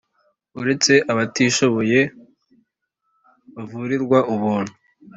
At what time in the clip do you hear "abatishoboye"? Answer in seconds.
1.11-1.99